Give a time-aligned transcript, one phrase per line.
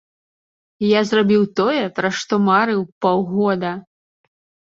[0.91, 3.71] Я зрабіў тое, пра што марыў паўгода.